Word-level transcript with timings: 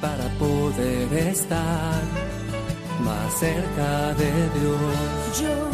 para 0.00 0.28
poder 0.38 1.12
estar 1.28 2.02
más 3.00 3.38
cerca 3.38 4.14
de 4.14 4.32
Dios. 4.58 5.40
Yo, 5.40 5.70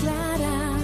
Clara. 0.00 0.76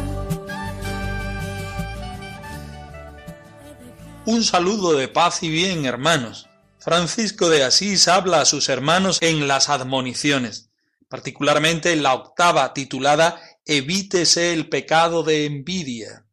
Un 4.25 4.43
saludo 4.43 4.95
de 4.95 5.07
paz 5.07 5.45
y 5.45 5.49
bien, 5.51 5.87
hermanos. 5.87 6.49
Francisco 6.81 7.49
de 7.49 7.63
Asís 7.63 8.09
habla 8.09 8.41
a 8.41 8.47
sus 8.47 8.69
hermanos 8.69 9.19
en 9.21 9.47
las 9.47 9.69
admoniciones, 9.69 10.71
particularmente 11.09 11.93
en 11.93 12.03
la 12.03 12.15
octava 12.15 12.75
titulada 12.75 13.41
Evítese 13.65 14.53
el 14.53 14.69
pecado 14.69 15.23
de 15.23 15.47
envidia. 15.47 16.26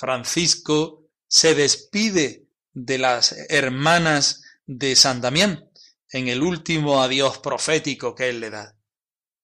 Francisco 0.00 1.10
se 1.28 1.54
despide 1.54 2.48
de 2.72 2.96
las 2.96 3.36
hermanas 3.50 4.42
de 4.64 4.96
San 4.96 5.20
Damián 5.20 5.70
en 6.10 6.28
el 6.28 6.42
último 6.42 7.02
adiós 7.02 7.36
profético 7.40 8.14
que 8.14 8.30
él 8.30 8.40
le 8.40 8.48
da. 8.48 8.74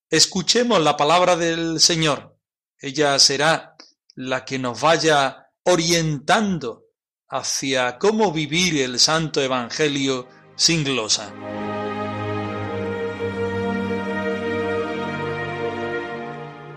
Escuchemos 0.09 0.81
la 0.81 0.97
palabra 0.97 1.37
del 1.37 1.79
Señor. 1.79 2.39
Ella 2.79 3.19
será 3.19 3.77
la 4.15 4.47
que 4.47 4.59
nos 4.59 4.81
vaya 4.81 5.51
orientando 5.65 6.87
hacia 7.29 7.99
cómo 7.99 8.33
vivir 8.33 8.81
el 8.81 8.99
Santo 8.99 9.43
Evangelio 9.43 10.27
sin 10.57 10.85
glosa. 10.85 11.35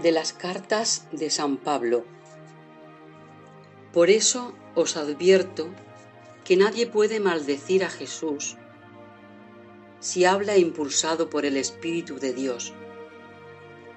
De 0.03 0.11
las 0.11 0.33
cartas 0.33 1.07
de 1.13 1.29
San 1.29 1.55
Pablo. 1.55 2.18
Por 3.93 4.09
eso 4.09 4.53
os 4.75 4.97
advierto 4.97 5.67
que 6.43 6.55
nadie 6.55 6.85
puede 6.87 7.19
maldecir 7.19 7.83
a 7.83 7.89
Jesús 7.89 8.57
si 9.99 10.25
habla 10.25 10.57
impulsado 10.57 11.29
por 11.29 11.45
el 11.45 11.57
Espíritu 11.57 12.19
de 12.19 12.33
Dios. 12.33 12.73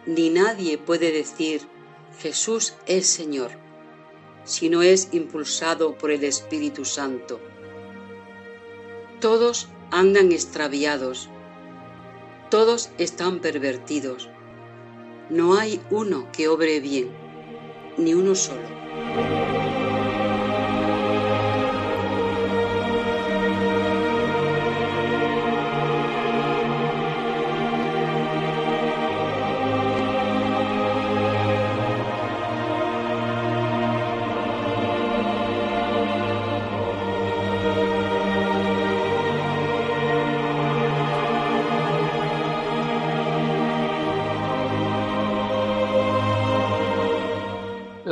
Ni 0.06 0.30
nadie 0.30 0.78
puede 0.78 1.12
decir 1.12 1.62
Jesús 2.20 2.74
es 2.86 3.06
Señor 3.06 3.52
si 4.44 4.68
no 4.68 4.82
es 4.82 5.08
impulsado 5.12 5.96
por 5.96 6.10
el 6.10 6.24
Espíritu 6.24 6.84
Santo. 6.84 7.40
Todos 9.20 9.68
andan 9.90 10.32
extraviados, 10.32 11.28
todos 12.50 12.90
están 12.98 13.40
pervertidos. 13.40 14.28
No 15.30 15.54
hay 15.54 15.80
uno 15.90 16.28
que 16.32 16.48
obre 16.48 16.80
bien, 16.80 17.10
ni 17.96 18.14
uno 18.14 18.34
solo. 18.34 19.31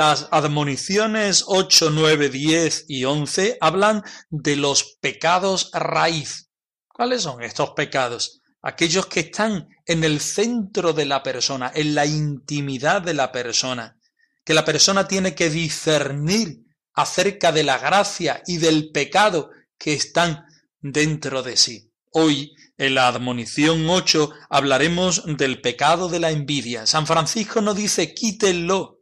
Las 0.00 0.28
admoniciones 0.30 1.44
8, 1.46 1.90
9, 1.90 2.30
10 2.30 2.86
y 2.88 3.04
11 3.04 3.58
hablan 3.60 4.02
de 4.30 4.56
los 4.56 4.96
pecados 4.98 5.70
raíz. 5.74 6.48
¿Cuáles 6.88 7.20
son 7.20 7.42
estos 7.42 7.72
pecados? 7.72 8.40
Aquellos 8.62 9.04
que 9.04 9.20
están 9.20 9.68
en 9.84 10.02
el 10.02 10.20
centro 10.20 10.94
de 10.94 11.04
la 11.04 11.22
persona, 11.22 11.70
en 11.74 11.94
la 11.94 12.06
intimidad 12.06 13.02
de 13.02 13.12
la 13.12 13.30
persona, 13.30 13.98
que 14.42 14.54
la 14.54 14.64
persona 14.64 15.06
tiene 15.06 15.34
que 15.34 15.50
discernir 15.50 16.64
acerca 16.94 17.52
de 17.52 17.64
la 17.64 17.76
gracia 17.76 18.42
y 18.46 18.56
del 18.56 18.92
pecado 18.92 19.50
que 19.76 19.92
están 19.92 20.46
dentro 20.80 21.42
de 21.42 21.58
sí. 21.58 21.92
Hoy, 22.10 22.54
en 22.78 22.94
la 22.94 23.06
admonición 23.06 23.86
8, 23.86 24.30
hablaremos 24.48 25.24
del 25.26 25.60
pecado 25.60 26.08
de 26.08 26.20
la 26.20 26.30
envidia. 26.30 26.86
San 26.86 27.06
Francisco 27.06 27.60
nos 27.60 27.76
dice 27.76 28.14
quítenlo, 28.14 28.99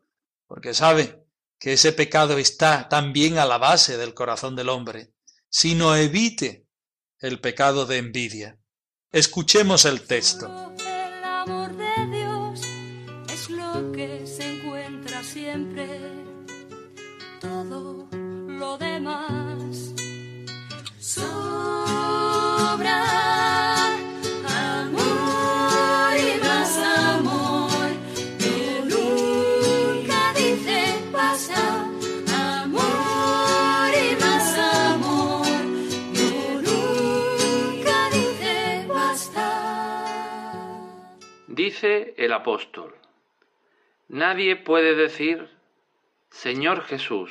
porque 0.49 0.75
sabe 0.75 1.25
que 1.59 1.75
ese 1.75 1.93
pecado 1.93 2.39
está 2.39 2.89
también 2.89 3.39
a 3.39 3.45
la 3.45 3.59
base 3.59 3.97
del 3.97 4.15
corazón 4.15 4.57
del 4.57 4.71
hombre, 4.71 5.13
sino 5.49 5.95
evite 5.95 6.67
el 7.21 7.41
pecado 7.41 7.87
de 7.87 7.99
envidia. 7.99 8.59
Escuchemos 9.13 9.85
el 9.85 10.03
texto. 10.03 10.47
El 10.79 11.25
amor 11.25 11.77
de 11.77 12.19
Dios 12.19 12.61
es 13.33 13.51
lo 13.51 13.93
que 13.93 14.27
se 14.27 14.59
encuentra 14.59 15.23
siempre. 15.23 15.87
Todo 17.41 18.09
lo 18.13 18.79
demás 18.79 19.93
sobra. 20.99 21.88
Dice 41.69 42.15
el 42.17 42.33
apóstol, 42.33 42.95
nadie 44.09 44.57
puede 44.57 44.95
decir 44.95 45.51
Señor 46.31 46.81
Jesús, 46.81 47.31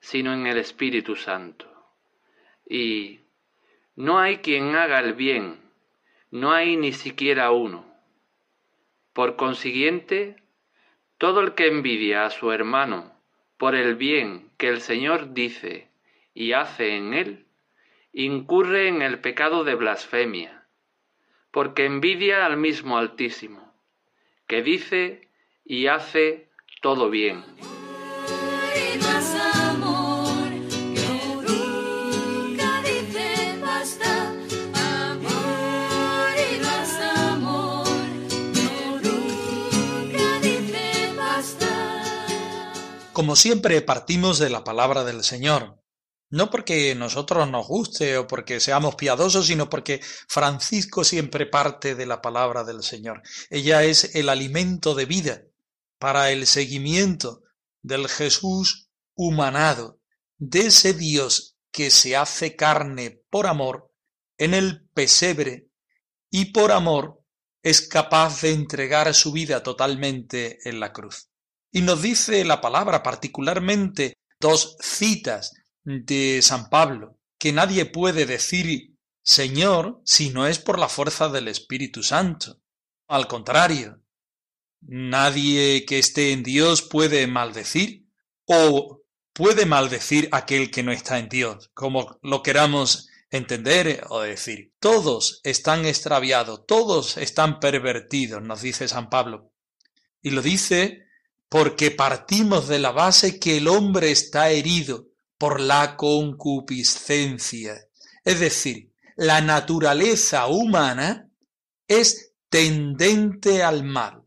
sino 0.00 0.34
en 0.34 0.48
el 0.48 0.58
Espíritu 0.58 1.14
Santo. 1.14 1.72
Y 2.68 3.20
no 3.94 4.18
hay 4.18 4.38
quien 4.38 4.74
haga 4.74 4.98
el 4.98 5.14
bien, 5.14 5.60
no 6.32 6.50
hay 6.50 6.76
ni 6.76 6.92
siquiera 6.92 7.52
uno. 7.52 7.86
Por 9.12 9.36
consiguiente, 9.36 10.42
todo 11.16 11.38
el 11.38 11.54
que 11.54 11.68
envidia 11.68 12.24
a 12.24 12.30
su 12.30 12.50
hermano 12.50 13.16
por 13.58 13.76
el 13.76 13.94
bien 13.94 14.50
que 14.58 14.70
el 14.70 14.80
Señor 14.80 15.34
dice 15.34 15.88
y 16.34 16.52
hace 16.52 16.96
en 16.96 17.14
él, 17.14 17.46
incurre 18.12 18.88
en 18.88 19.02
el 19.02 19.20
pecado 19.20 19.62
de 19.62 19.76
blasfemia, 19.76 20.61
porque 21.52 21.84
envidia 21.84 22.46
al 22.46 22.56
mismo 22.56 22.98
Altísimo, 22.98 23.72
que 24.48 24.62
dice 24.62 25.28
y 25.64 25.86
hace 25.86 26.48
todo 26.80 27.10
bien. 27.10 27.44
y 28.74 28.98
más 28.98 29.34
amor 29.68 30.50
que 30.94 31.36
nunca 31.46 32.82
dice 32.82 33.58
basta 33.60 34.30
amor 35.10 36.34
y 36.50 36.60
más 36.60 37.00
amor 37.28 37.86
que 38.54 39.08
nunca 39.08 40.40
dice 40.40 41.14
basta 41.16 42.02
Como 43.12 43.36
siempre, 43.36 43.82
partimos 43.82 44.38
de 44.38 44.48
la 44.50 44.64
palabra 44.64 45.04
del 45.04 45.22
Señor. 45.22 45.81
No 46.32 46.48
porque 46.48 46.94
nosotros 46.94 47.50
nos 47.50 47.66
guste 47.68 48.16
o 48.16 48.26
porque 48.26 48.58
seamos 48.58 48.94
piadosos, 48.94 49.48
sino 49.48 49.68
porque 49.68 50.00
Francisco 50.28 51.04
siempre 51.04 51.44
parte 51.44 51.94
de 51.94 52.06
la 52.06 52.22
palabra 52.22 52.64
del 52.64 52.82
Señor. 52.82 53.22
Ella 53.50 53.84
es 53.84 54.14
el 54.14 54.30
alimento 54.30 54.94
de 54.94 55.04
vida 55.04 55.42
para 55.98 56.30
el 56.30 56.46
seguimiento 56.46 57.42
del 57.82 58.08
Jesús 58.08 58.88
humanado, 59.14 60.00
de 60.38 60.68
ese 60.68 60.94
Dios 60.94 61.58
que 61.70 61.90
se 61.90 62.16
hace 62.16 62.56
carne 62.56 63.20
por 63.28 63.46
amor 63.46 63.92
en 64.38 64.54
el 64.54 64.88
pesebre 64.94 65.68
y 66.30 66.46
por 66.46 66.72
amor 66.72 67.20
es 67.62 67.86
capaz 67.86 68.40
de 68.40 68.52
entregar 68.52 69.12
su 69.12 69.32
vida 69.32 69.62
totalmente 69.62 70.66
en 70.66 70.80
la 70.80 70.94
cruz. 70.94 71.28
Y 71.70 71.82
nos 71.82 72.00
dice 72.00 72.42
la 72.46 72.62
palabra, 72.62 73.02
particularmente 73.02 74.14
dos 74.40 74.78
citas 74.80 75.52
de 75.84 76.40
San 76.42 76.68
Pablo, 76.70 77.18
que 77.38 77.52
nadie 77.52 77.86
puede 77.86 78.26
decir 78.26 78.92
Señor 79.22 80.00
si 80.04 80.30
no 80.30 80.46
es 80.46 80.58
por 80.58 80.78
la 80.78 80.88
fuerza 80.88 81.28
del 81.28 81.48
Espíritu 81.48 82.02
Santo. 82.02 82.60
Al 83.06 83.28
contrario, 83.28 84.00
nadie 84.80 85.84
que 85.86 85.98
esté 85.98 86.32
en 86.32 86.42
Dios 86.42 86.82
puede 86.82 87.26
maldecir 87.26 88.08
o 88.46 89.02
puede 89.32 89.64
maldecir 89.64 90.28
aquel 90.32 90.70
que 90.70 90.82
no 90.82 90.92
está 90.92 91.18
en 91.18 91.28
Dios, 91.28 91.70
como 91.72 92.18
lo 92.22 92.42
queramos 92.42 93.08
entender 93.30 94.04
o 94.10 94.20
decir. 94.20 94.74
Todos 94.78 95.40
están 95.44 95.86
extraviados, 95.86 96.66
todos 96.66 97.16
están 97.16 97.60
pervertidos, 97.60 98.42
nos 98.42 98.60
dice 98.60 98.88
San 98.88 99.08
Pablo. 99.08 99.52
Y 100.20 100.30
lo 100.30 100.42
dice 100.42 101.06
porque 101.48 101.90
partimos 101.90 102.68
de 102.68 102.78
la 102.78 102.92
base 102.92 103.38
que 103.38 103.58
el 103.58 103.68
hombre 103.68 104.10
está 104.10 104.50
herido 104.50 105.11
por 105.42 105.60
la 105.60 105.96
concupiscencia. 105.96 107.88
Es 108.22 108.38
decir, 108.38 108.92
la 109.16 109.40
naturaleza 109.40 110.46
humana 110.46 111.32
es 111.88 112.34
tendente 112.48 113.64
al 113.64 113.82
mal. 113.82 114.22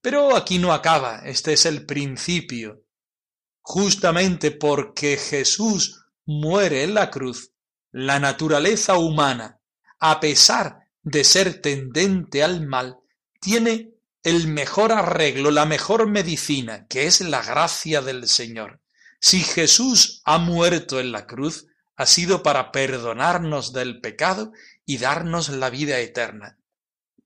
Pero 0.00 0.36
aquí 0.36 0.60
no 0.60 0.72
acaba, 0.72 1.22
este 1.24 1.54
es 1.54 1.66
el 1.66 1.84
principio. 1.86 2.84
Justamente 3.62 4.52
porque 4.52 5.16
Jesús 5.16 6.04
muere 6.24 6.84
en 6.84 6.94
la 6.94 7.10
cruz, 7.10 7.50
la 7.90 8.20
naturaleza 8.20 8.96
humana, 8.96 9.58
a 9.98 10.20
pesar 10.20 10.88
de 11.02 11.24
ser 11.24 11.60
tendente 11.60 12.44
al 12.44 12.64
mal, 12.64 12.98
tiene 13.40 13.90
el 14.22 14.46
mejor 14.46 14.92
arreglo, 14.92 15.50
la 15.50 15.66
mejor 15.66 16.06
medicina, 16.06 16.86
que 16.86 17.08
es 17.08 17.22
la 17.22 17.42
gracia 17.42 18.02
del 18.02 18.28
Señor. 18.28 18.80
Si 19.20 19.42
Jesús 19.42 20.22
ha 20.24 20.38
muerto 20.38 21.00
en 21.00 21.12
la 21.12 21.26
cruz, 21.26 21.66
ha 21.96 22.06
sido 22.06 22.42
para 22.42 22.70
perdonarnos 22.70 23.72
del 23.72 24.00
pecado 24.00 24.52
y 24.86 24.98
darnos 24.98 25.48
la 25.48 25.70
vida 25.70 25.98
eterna. 25.98 26.58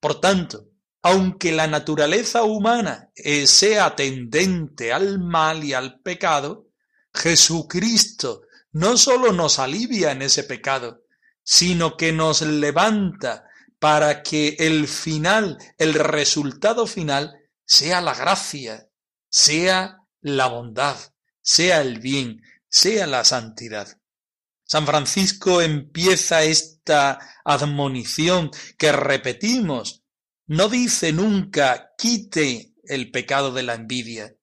Por 0.01 0.21
tanto, 0.21 0.69
aunque 1.03 1.53
la 1.53 1.67
naturaleza 1.67 2.45
humana 2.45 3.11
eh, 3.15 3.47
sea 3.47 3.95
tendente 3.95 4.93
al 4.93 5.19
mal 5.19 5.63
y 5.65 5.75
al 5.75 6.01
pecado, 6.01 6.69
Jesucristo 7.13 8.43
no 8.73 8.97
sólo 8.97 9.33
nos 9.33 9.59
alivia 9.59 10.13
en 10.13 10.23
ese 10.23 10.45
pecado, 10.45 11.03
sino 11.43 11.97
que 11.97 12.13
nos 12.13 12.41
levanta 12.41 13.45
para 13.79 14.23
que 14.23 14.57
el 14.59 14.89
final, 14.89 15.59
el 15.77 15.95
resultado 15.95 16.87
final, 16.87 17.37
sea 17.67 18.01
la 18.01 18.15
gracia, 18.15 18.89
sea 19.29 19.99
la 20.21 20.47
bondad, 20.47 20.97
sea 21.43 21.81
el 21.81 21.99
bien, 21.99 22.41
sea 22.69 23.07
la 23.07 23.25
santidad. 23.25 23.99
San 24.65 24.87
Francisco 24.87 25.61
empieza 25.61 26.45
esta 26.45 27.19
admonición 27.45 28.51
que 28.79 28.93
repetimos. 28.93 30.03
No 30.47 30.69
dice 30.69 31.13
nunca 31.13 31.91
quite 31.99 32.73
el 32.85 33.11
pecado 33.11 33.53
de 33.53 33.65
la 33.65 33.75
envidia, 33.75 34.35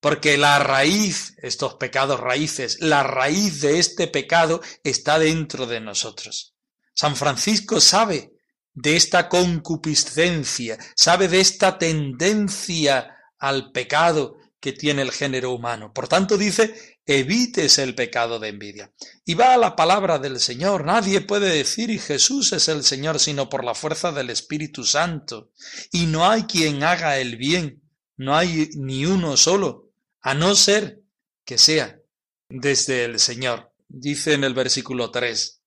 porque 0.00 0.36
la 0.36 0.58
raíz, 0.58 1.34
estos 1.38 1.74
pecados 1.76 2.20
raíces, 2.20 2.78
la 2.80 3.02
raíz 3.02 3.60
de 3.62 3.78
este 3.78 4.06
pecado 4.06 4.60
está 4.84 5.18
dentro 5.18 5.66
de 5.66 5.80
nosotros. 5.80 6.54
San 6.94 7.16
Francisco 7.16 7.80
sabe 7.80 8.32
de 8.74 8.96
esta 8.96 9.28
concupiscencia, 9.28 10.78
sabe 10.94 11.28
de 11.28 11.40
esta 11.40 11.78
tendencia 11.78 13.16
al 13.38 13.72
pecado 13.72 14.36
que 14.60 14.72
tiene 14.72 15.02
el 15.02 15.10
género 15.10 15.52
humano. 15.52 15.92
Por 15.92 16.06
tanto 16.06 16.36
dice, 16.36 16.98
evites 17.06 17.78
el 17.78 17.94
pecado 17.94 18.38
de 18.38 18.48
envidia. 18.48 18.92
Y 19.24 19.34
va 19.34 19.54
a 19.54 19.58
la 19.58 19.74
palabra 19.74 20.18
del 20.18 20.38
Señor. 20.38 20.84
Nadie 20.84 21.22
puede 21.22 21.48
decir 21.48 21.98
Jesús 21.98 22.52
es 22.52 22.68
el 22.68 22.84
Señor 22.84 23.18
sino 23.18 23.48
por 23.48 23.64
la 23.64 23.74
fuerza 23.74 24.12
del 24.12 24.30
Espíritu 24.30 24.84
Santo. 24.84 25.50
Y 25.90 26.06
no 26.06 26.30
hay 26.30 26.44
quien 26.44 26.82
haga 26.82 27.18
el 27.18 27.36
bien, 27.36 27.82
no 28.16 28.36
hay 28.36 28.70
ni 28.74 29.06
uno 29.06 29.36
solo 29.36 29.90
a 30.20 30.34
no 30.34 30.54
ser 30.54 31.00
que 31.44 31.56
sea 31.56 31.98
desde 32.50 33.04
el 33.04 33.18
Señor. 33.18 33.72
Dice 33.88 34.34
en 34.34 34.44
el 34.44 34.54
versículo 34.54 35.10
3, 35.10 35.60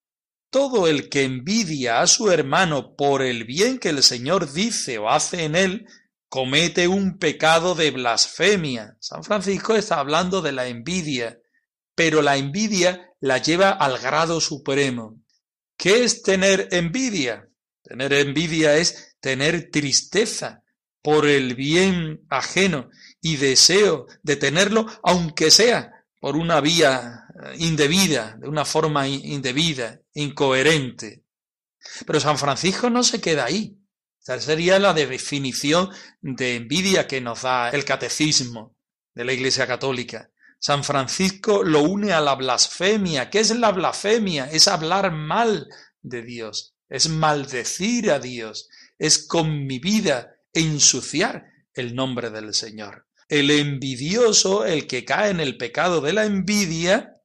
todo 0.49 0.87
el 0.87 1.09
que 1.09 1.23
envidia 1.23 2.01
a 2.01 2.07
su 2.07 2.29
hermano 2.31 2.95
por 2.95 3.23
el 3.23 3.43
bien 3.43 3.79
que 3.79 3.89
el 3.89 4.03
Señor 4.03 4.53
dice 4.53 4.99
o 4.99 5.09
hace 5.09 5.45
en 5.45 5.55
él, 5.55 5.87
comete 6.33 6.87
un 6.87 7.19
pecado 7.19 7.75
de 7.75 7.91
blasfemia. 7.91 8.97
San 8.99 9.23
Francisco 9.23 9.75
está 9.75 9.99
hablando 9.99 10.41
de 10.41 10.51
la 10.51 10.65
envidia, 10.65 11.39
pero 11.93 12.23
la 12.23 12.37
envidia 12.37 13.13
la 13.19 13.37
lleva 13.37 13.69
al 13.69 13.99
grado 13.99 14.41
supremo. 14.41 15.21
¿Qué 15.77 16.03
es 16.03 16.23
tener 16.23 16.69
envidia? 16.71 17.47
Tener 17.83 18.13
envidia 18.13 18.77
es 18.77 19.15
tener 19.19 19.69
tristeza 19.69 20.63
por 21.03 21.27
el 21.27 21.53
bien 21.53 22.25
ajeno 22.31 22.89
y 23.21 23.35
deseo 23.35 24.07
de 24.23 24.35
tenerlo, 24.35 24.87
aunque 25.03 25.51
sea 25.51 25.91
por 26.19 26.35
una 26.35 26.61
vía 26.61 27.25
eh, 27.43 27.57
indebida, 27.59 28.37
de 28.39 28.49
una 28.49 28.65
forma 28.65 29.07
indebida, 29.07 30.01
incoherente. 30.15 31.25
Pero 32.07 32.19
San 32.19 32.39
Francisco 32.39 32.89
no 32.89 33.03
se 33.03 33.21
queda 33.21 33.45
ahí. 33.45 33.77
Esa 34.23 34.39
sería 34.39 34.79
la 34.79 34.93
definición 34.93 35.89
de 36.21 36.55
envidia 36.55 37.07
que 37.07 37.19
nos 37.19 37.41
da 37.41 37.69
el 37.71 37.83
catecismo 37.83 38.77
de 39.13 39.25
la 39.25 39.33
Iglesia 39.33 39.67
Católica. 39.67 40.31
San 40.59 40.85
Francisco 40.85 41.61
lo 41.61 41.81
une 41.81 42.13
a 42.13 42.21
la 42.21 42.35
blasfemia. 42.35 43.29
¿Qué 43.29 43.41
es 43.41 43.53
la 43.53 43.73
blasfemia? 43.73 44.49
Es 44.49 44.69
hablar 44.69 45.11
mal 45.11 45.67
de 46.01 46.21
Dios, 46.21 46.73
es 46.87 47.09
maldecir 47.09 48.11
a 48.11 48.19
Dios, 48.19 48.69
es 48.97 49.27
con 49.27 49.65
mi 49.67 49.79
vida 49.79 50.37
ensuciar 50.53 51.45
el 51.73 51.93
nombre 51.93 52.29
del 52.29 52.53
Señor. 52.53 53.07
El 53.27 53.51
envidioso, 53.51 54.63
el 54.63 54.87
que 54.87 55.03
cae 55.03 55.31
en 55.31 55.41
el 55.41 55.57
pecado 55.57 55.99
de 55.99 56.13
la 56.13 56.23
envidia, 56.23 57.17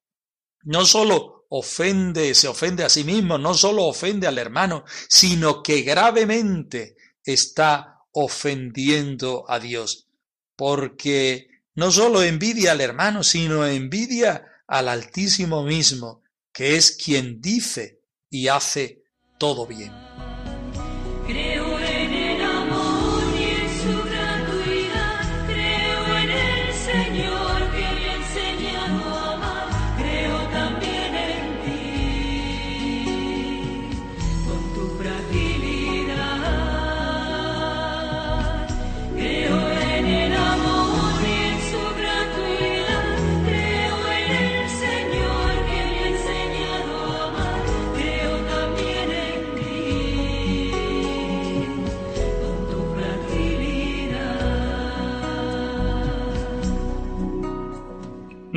no 0.63 0.85
solo 0.85 1.38
ofende, 1.49 2.35
se 2.35 2.49
ofende 2.49 2.85
a 2.85 2.89
sí 2.89 3.05
mismo, 3.05 3.39
no 3.39 3.55
solo 3.55 3.85
ofende 3.85 4.27
al 4.27 4.39
hermano, 4.39 4.85
sino 5.09 5.63
que 5.63 5.83
gravemente 5.83 6.97
está 7.25 8.03
ofendiendo 8.13 9.45
a 9.49 9.59
Dios, 9.59 10.09
porque 10.57 11.49
no 11.75 11.91
solo 11.91 12.23
envidia 12.23 12.73
al 12.73 12.81
hermano, 12.81 13.23
sino 13.23 13.67
envidia 13.67 14.47
al 14.67 14.89
Altísimo 14.89 15.63
mismo, 15.63 16.23
que 16.53 16.77
es 16.77 16.93
quien 16.93 17.41
dice 17.41 18.03
y 18.31 18.49
hace 18.49 19.05
todo 19.39 19.67
bien. 19.67 19.93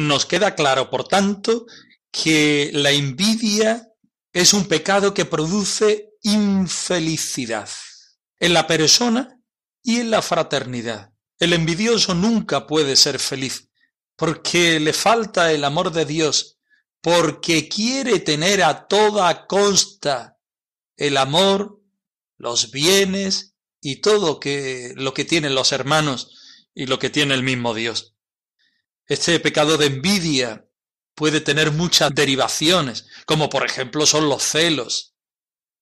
Nos 0.08 0.26
queda 0.26 0.56
claro, 0.56 0.90
por 0.90 1.08
tanto, 1.08 1.66
que 2.12 2.72
la 2.74 2.92
envidia 2.92 3.88
es 4.34 4.54
un 4.54 4.66
pecado 4.66 5.14
que 5.14 5.26
produce 5.26 6.10
infelicidad 6.24 7.70
en 8.40 8.54
la 8.54 8.68
persona 8.68 9.40
y 9.84 10.00
en 10.00 10.12
la 10.12 10.22
fraternidad. 10.22 11.12
El 11.40 11.54
envidioso 11.54 12.14
nunca 12.14 12.68
puede 12.68 12.96
ser 12.96 13.20
feliz 13.20 13.70
porque 14.16 14.80
le 14.80 14.94
falta 14.94 15.52
el 15.52 15.64
amor 15.64 15.92
de 15.92 16.06
Dios, 16.06 16.60
porque 17.02 17.68
quiere 17.68 18.20
tener 18.20 18.64
a 18.64 18.88
toda 18.88 19.48
costa 19.48 20.38
el 20.96 21.18
amor, 21.18 21.82
los 22.38 22.72
bienes 22.72 23.56
y 23.82 23.98
todo 23.98 24.40
lo 24.96 25.14
que 25.14 25.26
tienen 25.28 25.56
los 25.56 25.72
hermanos 25.72 26.38
y 26.76 26.86
lo 26.86 27.00
que 27.00 27.10
tiene 27.10 27.34
el 27.34 27.44
mismo 27.44 27.74
Dios. 27.74 28.11
Este 29.12 29.42
pecado 29.42 29.78
de 29.78 29.88
envidia 29.88 30.66
puede 31.16 31.42
tener 31.42 31.74
muchas 31.74 32.16
derivaciones, 32.16 33.08
como 33.26 33.50
por 33.50 33.66
ejemplo 33.66 34.06
son 34.06 34.30
los 34.30 34.42
celos. 34.42 35.16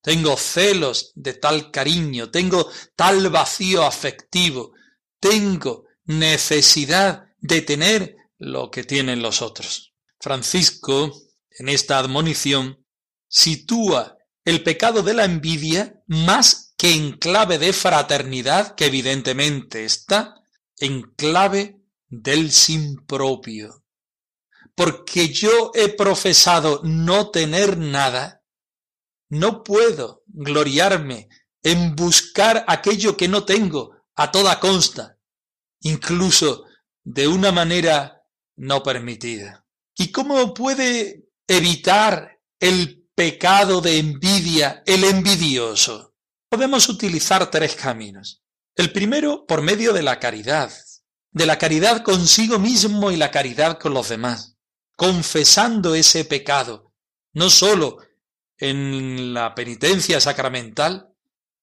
Tengo 0.02 0.36
celos 0.36 1.12
de 1.14 1.36
tal 1.36 1.70
cariño, 1.70 2.32
tengo 2.32 2.68
tal 2.96 3.30
vacío 3.30 3.84
afectivo, 3.84 4.72
tengo 5.20 5.86
necesidad 6.06 7.26
de 7.38 7.62
tener 7.62 8.16
lo 8.40 8.72
que 8.72 8.84
tienen 8.84 9.22
los 9.22 9.44
otros. 9.44 9.94
Francisco, 10.20 11.16
en 11.52 11.70
esta 11.70 12.00
admonición, 12.00 12.84
sitúa 13.28 14.18
el 14.44 14.64
pecado 14.64 15.04
de 15.04 15.14
la 15.14 15.26
envidia 15.26 16.02
más 16.08 16.74
que 16.76 16.96
en 16.96 17.12
clave 17.12 17.60
de 17.60 17.74
fraternidad, 17.74 18.74
que 18.74 18.88
evidentemente 18.88 19.86
está 19.86 20.34
en 20.80 21.04
clave 21.16 21.79
del 22.10 22.52
sin 22.52 23.06
propio. 23.06 23.86
Porque 24.76 25.30
yo 25.30 25.72
he 25.74 25.90
profesado 25.90 26.82
no 26.84 27.32
tener 27.32 27.78
nada, 27.78 28.44
no 29.30 29.64
puedo 29.64 30.24
gloriarme 30.28 31.30
en 31.64 31.96
buscar 31.96 32.66
aquello 32.68 33.16
que 33.16 33.28
no 33.28 33.46
tengo 33.46 33.96
a 34.16 34.32
toda 34.32 34.60
consta, 34.60 35.18
incluso 35.82 36.66
de 37.04 37.28
una 37.28 37.52
manera 37.52 38.24
no 38.58 38.84
permitida. 38.84 39.66
¿Y 39.96 40.12
cómo 40.12 40.54
puede 40.54 41.30
evitar 41.48 42.40
el 42.60 43.08
pecado 43.16 43.82
de 43.82 43.98
envidia 43.98 44.84
el 44.86 45.04
envidioso? 45.04 46.16
Podemos 46.50 46.88
utilizar 46.90 47.52
tres 47.52 47.76
caminos. 47.76 48.42
El 48.76 48.92
primero, 48.92 49.46
por 49.46 49.62
medio 49.62 49.94
de 49.94 50.04
la 50.04 50.20
caridad, 50.20 50.72
de 51.32 51.46
la 51.46 51.58
caridad 51.58 52.04
consigo 52.04 52.60
mismo 52.60 53.12
y 53.12 53.16
la 53.16 53.32
caridad 53.32 53.80
con 53.80 53.94
los 53.94 54.10
demás, 54.10 54.58
confesando 54.96 55.96
ese 55.96 56.26
pecado, 56.26 56.92
no 57.34 57.50
sólo 57.50 57.98
en 58.58 59.34
la 59.34 59.56
penitencia 59.56 60.20
sacramental, 60.20 61.14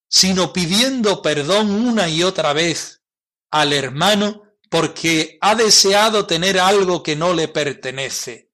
sino 0.08 0.52
pidiendo 0.52 1.20
perdón 1.20 1.70
una 1.70 2.08
y 2.08 2.22
otra 2.22 2.52
vez 2.52 3.02
al 3.50 3.72
hermano 3.72 4.42
porque 4.70 5.38
ha 5.40 5.54
deseado 5.54 6.26
tener 6.26 6.58
algo 6.58 7.02
que 7.02 7.16
no 7.16 7.34
le 7.34 7.48
pertenece, 7.48 8.50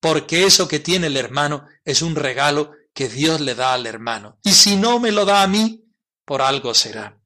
porque 0.00 0.44
eso 0.44 0.68
que 0.68 0.80
tiene 0.80 1.08
el 1.08 1.16
hermano 1.16 1.66
es 1.84 2.02
un 2.02 2.16
regalo 2.16 2.72
que 2.92 3.08
Dios 3.08 3.40
le 3.40 3.54
da 3.54 3.74
al 3.74 3.86
hermano. 3.86 4.38
Y 4.42 4.52
si 4.52 4.76
no 4.76 5.00
me 5.00 5.12
lo 5.12 5.24
da 5.24 5.42
a 5.42 5.46
mí, 5.46 5.84
por 6.24 6.42
algo 6.42 6.74
será. 6.74 7.20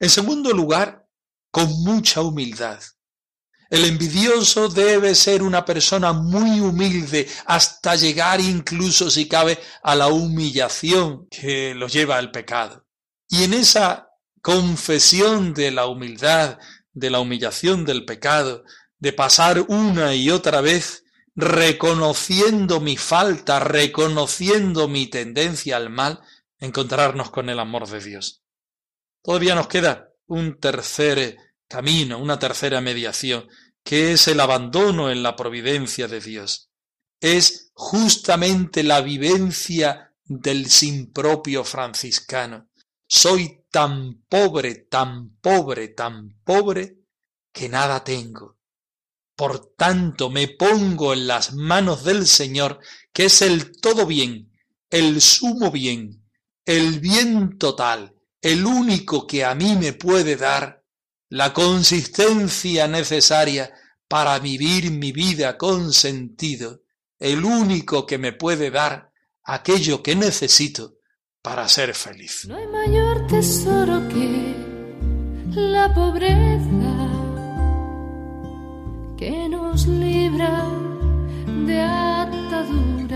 En 0.00 0.10
segundo 0.10 0.50
lugar, 0.52 1.03
con 1.54 1.84
mucha 1.84 2.20
humildad. 2.20 2.82
El 3.70 3.84
envidioso 3.84 4.68
debe 4.68 5.14
ser 5.14 5.40
una 5.40 5.64
persona 5.64 6.12
muy 6.12 6.58
humilde 6.58 7.28
hasta 7.46 7.94
llegar 7.94 8.40
incluso, 8.40 9.08
si 9.08 9.28
cabe, 9.28 9.60
a 9.84 9.94
la 9.94 10.08
humillación 10.08 11.28
que 11.28 11.72
lo 11.76 11.86
lleva 11.86 12.18
al 12.18 12.32
pecado. 12.32 12.88
Y 13.28 13.44
en 13.44 13.54
esa 13.54 14.08
confesión 14.42 15.54
de 15.54 15.70
la 15.70 15.86
humildad, 15.86 16.58
de 16.92 17.10
la 17.10 17.20
humillación 17.20 17.84
del 17.84 18.04
pecado, 18.04 18.64
de 18.98 19.12
pasar 19.12 19.64
una 19.68 20.12
y 20.12 20.30
otra 20.30 20.60
vez 20.60 21.04
reconociendo 21.36 22.80
mi 22.80 22.96
falta, 22.96 23.60
reconociendo 23.60 24.88
mi 24.88 25.06
tendencia 25.06 25.76
al 25.76 25.88
mal, 25.88 26.20
encontrarnos 26.58 27.30
con 27.30 27.48
el 27.48 27.60
amor 27.60 27.88
de 27.88 28.00
Dios. 28.00 28.42
Todavía 29.22 29.54
nos 29.54 29.68
queda 29.68 30.13
un 30.26 30.58
tercer 30.58 31.36
camino, 31.68 32.18
una 32.18 32.38
tercera 32.38 32.80
mediación, 32.80 33.48
que 33.82 34.12
es 34.12 34.28
el 34.28 34.40
abandono 34.40 35.10
en 35.10 35.22
la 35.22 35.36
providencia 35.36 36.08
de 36.08 36.20
Dios. 36.20 36.70
Es 37.20 37.70
justamente 37.74 38.82
la 38.82 39.00
vivencia 39.00 40.12
del 40.24 40.70
sin 40.70 41.12
propio 41.12 41.64
franciscano. 41.64 42.68
Soy 43.06 43.64
tan 43.70 44.24
pobre, 44.28 44.74
tan 44.74 45.36
pobre, 45.40 45.88
tan 45.88 46.40
pobre, 46.44 46.98
que 47.52 47.68
nada 47.68 48.02
tengo. 48.02 48.56
Por 49.36 49.74
tanto 49.76 50.30
me 50.30 50.48
pongo 50.48 51.12
en 51.12 51.26
las 51.26 51.54
manos 51.54 52.04
del 52.04 52.26
Señor, 52.26 52.80
que 53.12 53.26
es 53.26 53.42
el 53.42 53.80
todo 53.80 54.06
bien, 54.06 54.52
el 54.90 55.20
sumo 55.20 55.70
bien, 55.70 56.24
el 56.64 57.00
bien 57.00 57.58
total, 57.58 58.13
el 58.44 58.66
único 58.66 59.26
que 59.26 59.42
a 59.42 59.54
mí 59.54 59.74
me 59.74 59.94
puede 59.94 60.36
dar 60.36 60.84
la 61.30 61.54
consistencia 61.54 62.86
necesaria 62.86 63.72
para 64.06 64.38
vivir 64.38 64.90
mi 64.90 65.12
vida 65.12 65.56
con 65.56 65.94
sentido, 65.94 66.82
el 67.18 67.42
único 67.42 68.04
que 68.04 68.18
me 68.18 68.34
puede 68.34 68.70
dar 68.70 69.10
aquello 69.44 70.02
que 70.02 70.14
necesito 70.14 70.96
para 71.40 71.66
ser 71.70 71.94
feliz. 71.94 72.44
No 72.46 72.56
hay 72.56 72.66
mayor 72.66 73.26
tesoro 73.28 74.06
que 74.10 74.54
la 75.58 75.94
pobreza 75.94 77.10
que 79.16 79.48
nos 79.48 79.86
libra 79.86 80.68
de 81.66 81.80
ataduras 81.80 83.14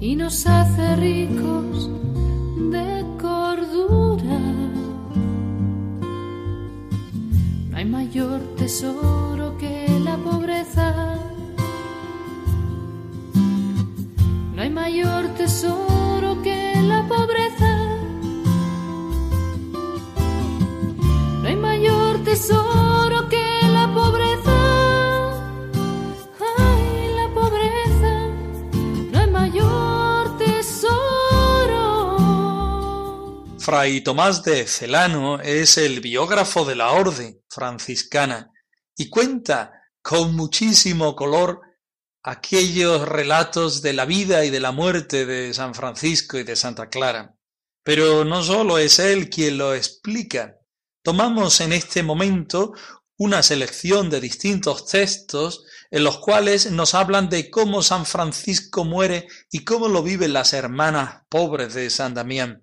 y 0.00 0.16
nos 0.16 0.46
hace 0.46 0.96
ricos 0.96 1.90
de 2.56 3.04
cordura. 3.20 4.38
No 7.70 7.76
hay 7.76 7.84
mayor 7.84 8.40
tesoro 8.56 9.56
que 9.58 9.88
la 10.04 10.16
pobreza 10.16 11.18
No 14.62 14.66
hay 14.66 14.70
mayor 14.70 15.26
tesoro 15.34 16.40
que 16.40 16.74
la 16.82 17.02
pobreza. 17.08 17.72
No 21.42 21.48
hay 21.48 21.56
mayor 21.56 22.18
tesoro 22.22 23.01
Fray 33.62 34.00
Tomás 34.00 34.42
de 34.42 34.66
Celano 34.66 35.40
es 35.40 35.78
el 35.78 36.00
biógrafo 36.00 36.64
de 36.64 36.74
la 36.74 36.90
orden 36.90 37.44
franciscana 37.48 38.50
y 38.96 39.08
cuenta 39.08 39.84
con 40.02 40.34
muchísimo 40.34 41.14
color 41.14 41.60
aquellos 42.24 43.06
relatos 43.06 43.80
de 43.80 43.92
la 43.92 44.04
vida 44.04 44.44
y 44.44 44.50
de 44.50 44.58
la 44.58 44.72
muerte 44.72 45.26
de 45.26 45.54
San 45.54 45.76
Francisco 45.76 46.38
y 46.38 46.42
de 46.42 46.56
Santa 46.56 46.88
Clara. 46.88 47.36
Pero 47.84 48.24
no 48.24 48.42
solo 48.42 48.78
es 48.78 48.98
él 48.98 49.30
quien 49.30 49.58
lo 49.58 49.76
explica. 49.76 50.56
Tomamos 51.04 51.60
en 51.60 51.72
este 51.72 52.02
momento 52.02 52.72
una 53.16 53.44
selección 53.44 54.10
de 54.10 54.20
distintos 54.20 54.86
textos 54.86 55.64
en 55.92 56.02
los 56.02 56.18
cuales 56.18 56.68
nos 56.72 56.94
hablan 56.94 57.28
de 57.28 57.48
cómo 57.48 57.84
San 57.84 58.06
Francisco 58.06 58.84
muere 58.84 59.28
y 59.52 59.62
cómo 59.62 59.86
lo 59.86 60.02
viven 60.02 60.32
las 60.32 60.52
hermanas 60.52 61.22
pobres 61.28 61.74
de 61.74 61.90
San 61.90 62.14
Damián. 62.14 62.61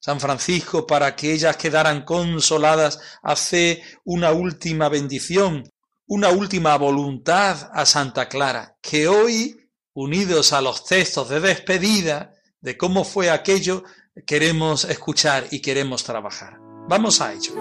San 0.00 0.18
Francisco, 0.18 0.86
para 0.86 1.14
que 1.14 1.32
ellas 1.32 1.56
quedaran 1.56 2.04
consoladas, 2.04 2.98
hace 3.22 3.82
una 4.04 4.32
última 4.32 4.88
bendición 4.88 5.70
una 6.10 6.30
última 6.30 6.76
voluntad 6.76 7.70
a 7.72 7.86
Santa 7.86 8.28
Clara, 8.28 8.76
que 8.82 9.06
hoy, 9.06 9.70
unidos 9.94 10.52
a 10.52 10.60
los 10.60 10.84
textos 10.84 11.28
de 11.28 11.38
despedida 11.38 12.34
de 12.60 12.76
cómo 12.76 13.04
fue 13.04 13.30
aquello, 13.30 13.84
queremos 14.26 14.84
escuchar 14.86 15.46
y 15.52 15.60
queremos 15.60 16.02
trabajar. 16.02 16.58
Vamos 16.88 17.20
a 17.20 17.32
ello. 17.32 17.52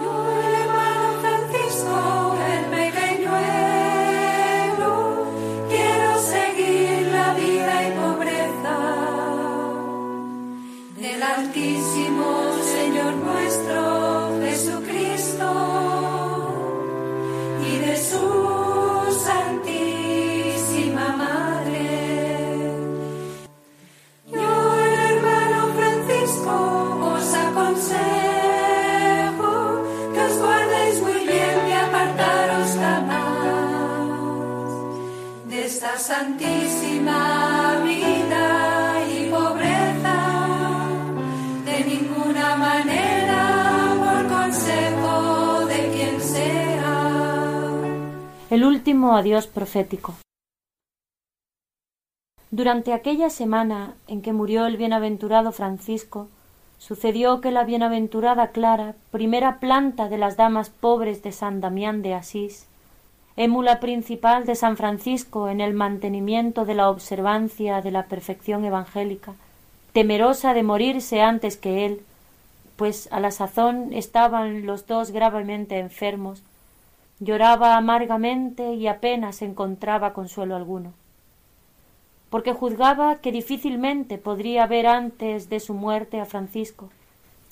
Altísimo 11.22 11.89
santísima 36.10 37.80
vida 37.84 38.46
y 39.14 39.30
pobreza, 39.30 40.18
de 41.66 41.78
ninguna 41.86 42.56
manera 42.56 43.42
por 44.04 44.22
consejo 44.36 45.66
de 45.68 45.92
quien 45.94 46.20
sea. 46.20 46.96
El 48.50 48.64
último 48.64 49.16
adiós 49.16 49.46
profético. 49.46 50.16
Durante 52.50 52.94
aquella 52.94 53.30
semana 53.30 53.94
en 54.08 54.24
que 54.24 54.34
murió 54.34 54.66
el 54.66 54.78
bienaventurado 54.78 55.52
Francisco, 55.52 56.28
sucedió 56.80 57.40
que 57.40 57.52
la 57.52 57.66
bienaventurada 57.66 58.48
Clara, 58.48 58.96
primera 59.12 59.60
planta 59.60 60.10
de 60.10 60.18
las 60.18 60.38
damas 60.38 60.72
pobres 60.72 61.22
de 61.22 61.32
San 61.32 61.62
Damián 61.62 62.02
de 62.02 62.16
Asís, 62.16 62.69
émula 63.40 63.80
principal 63.80 64.46
de 64.46 64.54
San 64.54 64.76
Francisco 64.76 65.48
en 65.48 65.62
el 65.62 65.74
mantenimiento 65.74 66.66
de 66.66 66.76
la 66.76 66.90
observancia 66.90 67.82
de 67.82 67.90
la 67.90 68.04
perfección 68.04 68.66
evangélica, 68.66 69.34
temerosa 69.94 70.54
de 70.54 70.62
morirse 70.62 71.22
antes 71.22 71.56
que 71.56 71.86
él, 71.86 72.02
pues 72.76 73.08
a 73.12 73.22
la 73.22 73.32
sazón 73.32 73.94
estaban 73.94 74.66
los 74.66 74.88
dos 74.88 75.12
gravemente 75.12 75.80
enfermos, 75.80 76.44
lloraba 77.22 77.78
amargamente 77.78 78.74
y 78.74 78.88
apenas 78.88 79.42
encontraba 79.42 80.12
consuelo 80.14 80.58
alguno 80.58 80.92
porque 82.30 82.54
juzgaba 82.54 83.16
que 83.16 83.32
difícilmente 83.32 84.18
podría 84.18 84.68
ver 84.68 84.86
antes 84.86 85.50
de 85.50 85.60
su 85.60 85.74
muerte 85.74 86.20
a 86.20 86.26
Francisco, 86.26 86.90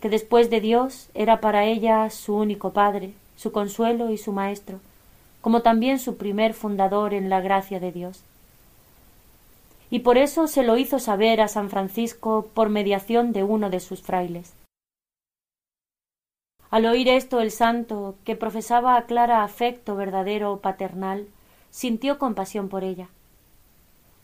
que 0.02 0.10
después 0.10 0.50
de 0.50 0.62
Dios 0.62 1.10
era 1.16 1.42
para 1.42 1.66
ella 1.66 2.10
su 2.10 2.36
único 2.36 2.74
padre, 2.74 3.14
su 3.38 3.52
consuelo 3.52 4.12
y 4.12 4.18
su 4.18 4.32
maestro, 4.34 4.80
como 5.48 5.62
también 5.62 5.98
su 5.98 6.18
primer 6.18 6.54
fundador 6.54 7.14
en 7.14 7.30
la 7.30 7.40
gracia 7.40 7.80
de 7.80 7.94
Dios. 7.94 8.22
Y 9.90 10.00
por 10.00 10.18
eso 10.18 10.46
se 10.50 10.62
lo 10.62 10.76
hizo 10.76 11.00
saber 11.00 11.40
a 11.40 11.48
San 11.48 11.70
Francisco 11.70 12.50
por 12.54 12.68
mediación 12.68 13.32
de 13.32 13.46
uno 13.46 13.70
de 13.70 13.80
sus 13.80 14.02
frailes. 14.02 14.52
Al 16.70 16.86
oír 16.86 17.08
esto 17.08 17.40
el 17.40 17.52
santo, 17.52 18.16
que 18.26 18.36
profesaba 18.36 18.98
a 18.98 19.06
Clara 19.06 19.46
afecto 19.46 19.96
verdadero 19.96 20.58
paternal, 20.58 21.28
sintió 21.72 22.20
compasión 22.20 22.68
por 22.68 22.84
ella 22.84 23.08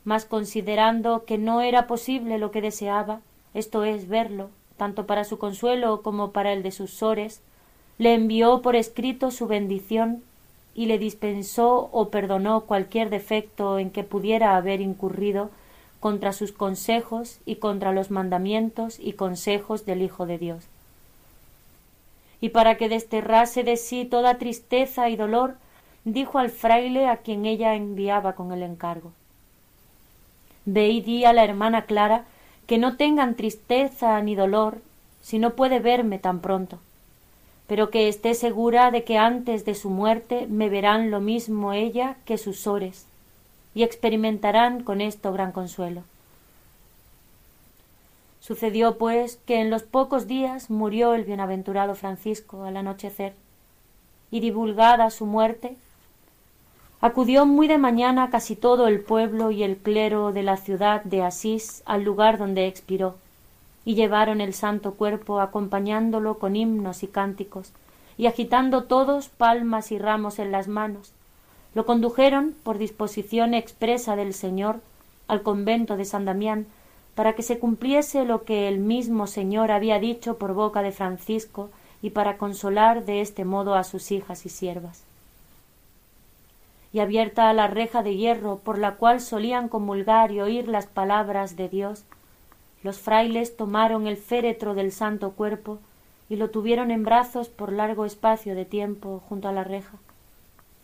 mas 0.04 0.26
considerando 0.26 1.24
que 1.24 1.38
no 1.38 1.62
era 1.62 1.88
posible 1.88 2.38
lo 2.38 2.52
que 2.52 2.60
deseaba, 2.60 3.22
esto 3.54 3.86
es 3.86 4.10
verlo, 4.10 4.50
tanto 4.76 5.06
para 5.06 5.24
su 5.24 5.38
consuelo 5.38 6.02
como 6.02 6.32
para 6.34 6.52
el 6.52 6.64
de 6.64 6.72
sus 6.72 6.92
sores, 6.92 7.42
le 7.98 8.14
envió 8.14 8.62
por 8.62 8.76
escrito 8.76 9.32
su 9.32 9.48
bendición 9.48 10.22
y 10.76 10.88
le 10.88 10.98
dispensó 10.98 11.90
o 11.92 12.10
perdonó 12.10 12.62
cualquier 12.62 13.10
defecto 13.10 13.80
en 13.80 13.92
que 13.92 14.04
pudiera 14.04 14.56
haber 14.56 14.82
incurrido 14.82 15.50
contra 16.00 16.34
sus 16.34 16.52
consejos 16.52 17.40
y 17.46 17.58
contra 17.58 17.92
los 17.92 18.12
mandamientos 18.12 19.00
y 19.00 19.14
consejos 19.14 19.86
del 19.86 20.02
Hijo 20.02 20.26
de 20.26 20.38
Dios. 20.38 20.66
Y 22.42 22.50
para 22.50 22.76
que 22.76 22.90
desterrase 22.90 23.64
de 23.64 23.78
sí 23.78 24.04
toda 24.04 24.38
tristeza 24.38 25.10
y 25.10 25.16
dolor, 25.16 25.56
dijo 26.04 26.40
al 26.40 26.50
fraile 26.50 27.08
a 27.08 27.18
quien 27.18 27.46
ella 27.46 27.76
enviaba 27.76 28.34
con 28.34 28.52
el 28.52 28.64
encargo 28.64 29.14
Ve 30.66 30.90
y 30.90 31.02
di 31.02 31.26
a 31.26 31.34
la 31.34 31.44
hermana 31.44 31.86
Clara 31.86 32.26
que 32.68 32.78
no 32.78 32.96
tengan 32.96 33.36
tristeza 33.36 34.22
ni 34.22 34.36
dolor 34.36 34.80
si 35.22 35.40
no 35.40 35.52
puede 35.52 35.80
verme 35.80 36.20
tan 36.20 36.40
pronto, 36.40 36.80
pero 37.68 37.90
que 37.90 38.08
esté 38.08 38.34
segura 38.34 38.92
de 38.92 39.04
que 39.04 39.18
antes 39.18 39.66
de 39.66 39.76
su 39.76 39.90
muerte 39.90 40.48
me 40.48 40.70
verán 40.70 41.12
lo 41.12 41.20
mismo 41.20 41.74
ella 41.74 42.18
que 42.26 42.38
sus 42.38 42.60
sores, 42.60 43.06
y 43.74 43.84
experimentarán 43.84 44.84
con 44.84 45.02
esto 45.02 45.32
gran 45.34 45.52
consuelo. 45.52 46.04
Sucedió, 48.40 48.98
pues, 48.98 49.40
que 49.46 49.62
en 49.62 49.70
los 49.70 49.84
pocos 49.84 50.28
días 50.28 50.70
murió 50.70 51.14
el 51.14 51.24
bienaventurado 51.24 51.96
Francisco 51.96 52.64
al 52.66 52.78
anochecer, 52.78 53.34
y 54.32 54.40
divulgada 54.40 55.10
su 55.10 55.26
muerte, 55.26 55.78
Acudió 57.04 57.46
muy 57.46 57.68
de 57.68 57.78
mañana 57.78 58.30
casi 58.30 58.56
todo 58.56 58.88
el 58.88 59.02
pueblo 59.02 59.52
y 59.52 59.62
el 59.64 59.76
clero 59.76 60.32
de 60.32 60.42
la 60.42 60.56
ciudad 60.56 61.04
de 61.04 61.22
Asís 61.22 61.84
al 61.86 62.04
lugar 62.04 62.38
donde 62.38 62.66
expiró, 62.66 63.16
y 63.86 63.96
llevaron 63.96 64.42
el 64.42 64.54
santo 64.54 64.94
cuerpo 64.94 65.40
acompañándolo 65.40 66.40
con 66.40 66.56
himnos 66.56 67.04
y 67.04 67.08
cánticos, 67.08 67.72
y 68.18 68.28
agitando 68.28 68.84
todos 68.84 69.30
palmas 69.30 69.92
y 69.92 69.98
ramos 69.98 70.40
en 70.40 70.52
las 70.52 70.68
manos. 70.68 71.12
Lo 71.74 71.86
condujeron, 71.86 72.56
por 72.64 72.78
disposición 72.78 73.54
expresa 73.54 74.16
del 74.16 74.34
Señor, 74.34 74.80
al 75.28 75.42
convento 75.42 75.98
de 75.98 76.06
San 76.06 76.26
Damián, 76.26 76.68
para 77.16 77.34
que 77.34 77.44
se 77.44 77.60
cumpliese 77.60 78.26
lo 78.26 78.44
que 78.44 78.68
el 78.68 78.80
mismo 78.80 79.28
Señor 79.28 79.72
había 79.72 80.00
dicho 80.00 80.38
por 80.38 80.54
boca 80.54 80.82
de 80.82 80.92
Francisco 80.92 81.70
y 82.02 82.12
para 82.12 82.38
consolar 82.38 83.06
de 83.06 83.22
este 83.22 83.46
modo 83.46 83.76
a 83.76 83.84
sus 83.84 84.12
hijas 84.12 84.46
y 84.46 84.50
siervas 84.50 85.04
y 86.94 87.00
abierta 87.00 87.52
la 87.54 87.68
reja 87.68 88.04
de 88.04 88.16
hierro 88.16 88.60
por 88.60 88.78
la 88.78 88.96
cual 88.96 89.20
solían 89.20 89.68
comulgar 89.68 90.32
y 90.32 90.40
oír 90.40 90.68
las 90.68 90.86
palabras 90.86 91.56
de 91.58 91.68
Dios, 91.68 92.04
los 92.84 93.00
frailes 93.00 93.56
tomaron 93.56 94.08
el 94.08 94.18
féretro 94.18 94.74
del 94.76 94.92
santo 94.92 95.32
cuerpo 95.32 95.80
y 96.30 96.36
lo 96.36 96.50
tuvieron 96.50 96.92
en 96.92 97.04
brazos 97.04 97.50
por 97.50 97.72
largo 97.72 98.06
espacio 98.06 98.56
de 98.56 98.66
tiempo 98.66 99.22
junto 99.28 99.48
a 99.48 99.52
la 99.52 99.64
reja, 99.64 99.98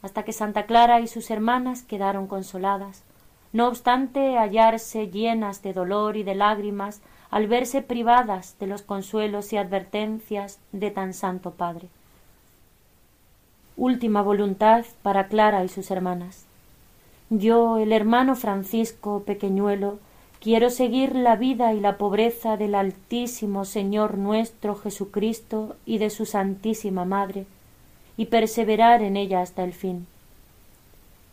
hasta 0.02 0.24
que 0.24 0.34
Santa 0.34 0.66
Clara 0.66 1.02
y 1.02 1.08
sus 1.08 1.30
hermanas 1.30 1.84
quedaron 1.84 2.28
consoladas, 2.28 3.04
no 3.52 3.68
obstante 3.68 4.38
hallarse 4.38 5.08
llenas 5.08 5.62
de 5.62 5.74
dolor 5.74 6.18
y 6.18 6.24
de 6.24 6.36
lágrimas 6.36 7.02
al 7.32 7.48
verse 7.48 7.82
privadas 7.82 8.56
de 8.60 8.68
los 8.68 8.82
consuelos 8.82 9.54
y 9.54 9.58
advertencias 9.58 10.60
de 10.72 10.92
tan 10.92 11.14
santo 11.14 11.52
Padre 11.52 11.90
última 13.80 14.22
voluntad 14.22 14.86
para 15.02 15.28
Clara 15.28 15.64
y 15.64 15.70
sus 15.70 15.90
hermanas. 15.90 16.44
Yo, 17.30 17.78
el 17.78 17.94
hermano 17.94 18.36
Francisco 18.36 19.24
pequeñuelo, 19.26 20.00
quiero 20.42 20.70
seguir 20.70 21.16
la 21.16 21.36
vida 21.36 21.74
y 21.74 21.80
la 21.80 21.98
pobreza 21.98 22.56
del 22.56 22.76
Altísimo 22.76 23.66
Señor 23.66 24.18
nuestro 24.18 24.76
Jesucristo 24.76 25.76
y 25.86 25.98
de 25.98 26.10
su 26.10 26.26
Santísima 26.26 27.04
Madre, 27.04 27.46
y 28.16 28.26
perseverar 28.26 29.02
en 29.02 29.18
ella 29.18 29.42
hasta 29.42 29.64
el 29.64 29.74
fin. 29.74 30.08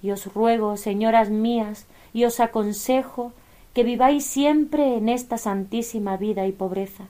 Y 0.03 0.11
os 0.11 0.33
ruego, 0.35 0.77
señoras 0.77 1.31
mías, 1.31 1.87
y 2.13 2.25
os 2.25 2.41
aconsejo 2.41 3.33
que 3.75 3.85
viváis 3.85 4.25
siempre 4.25 4.97
en 4.97 5.09
esta 5.09 5.39
santísima 5.39 6.17
vida 6.17 6.47
y 6.47 6.53
pobreza. 6.53 7.05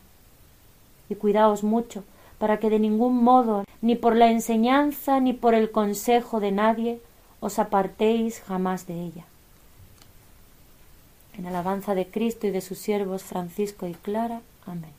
Y 1.08 1.14
cuidaos 1.14 1.62
mucho, 1.62 2.04
para 2.38 2.58
que 2.58 2.70
de 2.70 2.78
ningún 2.78 3.22
modo, 3.22 3.64
ni 3.80 3.94
por 3.94 4.16
la 4.16 4.30
enseñanza 4.30 5.20
ni 5.20 5.32
por 5.32 5.54
el 5.54 5.70
consejo 5.70 6.40
de 6.40 6.52
nadie, 6.52 7.00
os 7.40 7.58
apartéis 7.58 8.40
jamás 8.40 8.86
de 8.86 9.00
ella. 9.00 9.24
En 11.38 11.46
alabanza 11.46 11.94
de 11.94 12.06
Cristo 12.06 12.46
y 12.46 12.50
de 12.50 12.60
sus 12.60 12.78
siervos 12.78 13.22
Francisco 13.22 13.86
y 13.86 13.94
Clara. 13.94 14.40
Amén. 14.64 14.92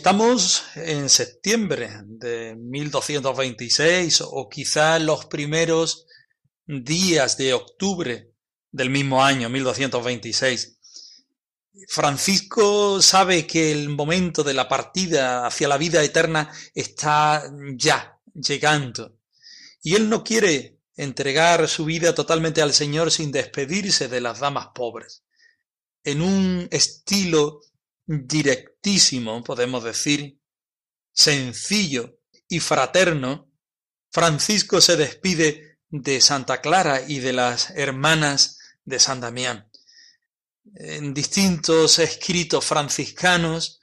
Estamos 0.00 0.62
en 0.76 1.10
septiembre 1.10 1.90
de 2.06 2.56
1226 2.56 4.22
o 4.22 4.48
quizá 4.48 4.98
los 4.98 5.26
primeros 5.26 6.06
días 6.66 7.36
de 7.36 7.52
octubre 7.52 8.32
del 8.72 8.88
mismo 8.88 9.22
año, 9.22 9.50
1226. 9.50 10.78
Francisco 11.86 13.02
sabe 13.02 13.46
que 13.46 13.72
el 13.72 13.90
momento 13.90 14.42
de 14.42 14.54
la 14.54 14.70
partida 14.70 15.46
hacia 15.46 15.68
la 15.68 15.76
vida 15.76 16.02
eterna 16.02 16.50
está 16.74 17.44
ya 17.76 18.18
llegando 18.32 19.18
y 19.82 19.96
él 19.96 20.08
no 20.08 20.24
quiere 20.24 20.78
entregar 20.96 21.68
su 21.68 21.84
vida 21.84 22.14
totalmente 22.14 22.62
al 22.62 22.72
Señor 22.72 23.10
sin 23.10 23.32
despedirse 23.32 24.08
de 24.08 24.22
las 24.22 24.40
damas 24.40 24.68
pobres. 24.74 25.24
En 26.04 26.22
un 26.22 26.68
estilo 26.70 27.60
directísimo, 28.10 29.44
podemos 29.44 29.84
decir, 29.84 30.40
sencillo 31.12 32.18
y 32.48 32.58
fraterno, 32.58 33.52
Francisco 34.10 34.80
se 34.80 34.96
despide 34.96 35.78
de 35.88 36.20
Santa 36.20 36.60
Clara 36.60 37.02
y 37.06 37.20
de 37.20 37.32
las 37.32 37.70
hermanas 37.70 38.58
de 38.84 38.98
San 38.98 39.20
Damián. 39.20 39.70
En 40.74 41.14
distintos 41.14 42.00
escritos 42.00 42.64
franciscanos, 42.64 43.80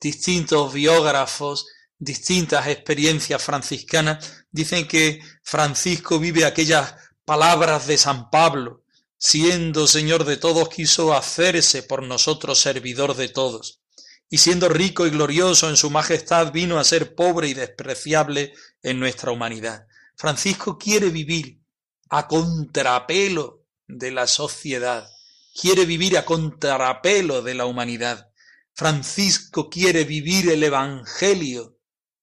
distintos 0.00 0.72
biógrafos, 0.72 1.66
distintas 1.98 2.68
experiencias 2.68 3.42
franciscanas, 3.42 4.46
dicen 4.50 4.88
que 4.88 5.20
Francisco 5.42 6.18
vive 6.18 6.46
aquellas 6.46 6.94
palabras 7.26 7.86
de 7.86 7.98
San 7.98 8.30
Pablo, 8.30 8.85
siendo 9.18 9.86
Señor 9.86 10.24
de 10.24 10.36
todos, 10.36 10.68
quiso 10.68 11.14
hacerse 11.14 11.82
por 11.82 12.02
nosotros 12.02 12.60
servidor 12.60 13.16
de 13.16 13.28
todos, 13.28 13.80
y 14.28 14.38
siendo 14.38 14.68
rico 14.68 15.06
y 15.06 15.10
glorioso 15.10 15.68
en 15.68 15.76
su 15.76 15.90
majestad, 15.90 16.52
vino 16.52 16.78
a 16.78 16.84
ser 16.84 17.14
pobre 17.14 17.48
y 17.48 17.54
despreciable 17.54 18.54
en 18.82 19.00
nuestra 19.00 19.30
humanidad. 19.30 19.86
Francisco 20.16 20.78
quiere 20.78 21.10
vivir 21.10 21.60
a 22.08 22.26
contrapelo 22.26 23.64
de 23.86 24.10
la 24.10 24.26
sociedad, 24.26 25.08
quiere 25.54 25.86
vivir 25.86 26.18
a 26.18 26.24
contrapelo 26.24 27.42
de 27.42 27.54
la 27.54 27.66
humanidad. 27.66 28.30
Francisco 28.74 29.70
quiere 29.70 30.04
vivir 30.04 30.50
el 30.50 30.62
Evangelio 30.62 31.78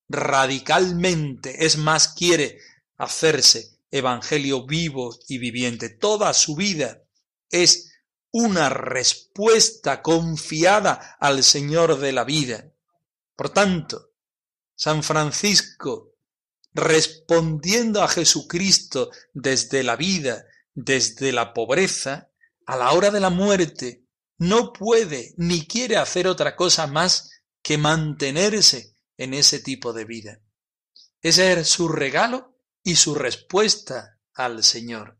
radicalmente, 0.10 1.66
es 1.66 1.78
más, 1.78 2.10
quiere 2.10 2.60
hacerse 2.98 3.73
Evangelio 3.94 4.66
vivo 4.66 5.16
y 5.28 5.38
viviente. 5.38 5.88
Toda 5.90 6.34
su 6.34 6.56
vida 6.56 7.04
es 7.52 7.94
una 8.32 8.70
respuesta 8.70 10.02
confiada 10.02 11.16
al 11.20 11.44
Señor 11.44 12.00
de 12.00 12.12
la 12.12 12.24
vida. 12.24 12.74
Por 13.36 13.52
tanto, 13.52 14.10
San 14.76 15.04
Francisco, 15.04 16.16
respondiendo 16.74 18.02
a 18.02 18.08
Jesucristo 18.08 19.12
desde 19.32 19.84
la 19.84 19.96
vida, 19.96 20.44
desde 20.74 21.32
la 21.32 21.54
pobreza, 21.54 22.32
a 22.66 22.76
la 22.76 22.94
hora 22.94 23.12
de 23.12 23.20
la 23.20 23.30
muerte, 23.30 24.08
no 24.40 24.74
puede 24.74 25.36
ni 25.38 25.68
quiere 25.68 25.98
hacer 25.98 26.28
otra 26.28 26.56
cosa 26.56 26.88
más 26.88 27.44
que 27.62 27.78
mantenerse 27.78 28.98
en 29.18 29.36
ese 29.36 29.60
tipo 29.60 29.94
de 29.94 30.06
vida. 30.06 30.42
Ese 31.22 31.54
es 31.54 31.70
su 31.70 31.90
regalo 31.90 32.53
y 32.84 32.96
su 32.96 33.16
respuesta 33.16 34.20
al 34.34 34.64
Señor. 34.64 35.18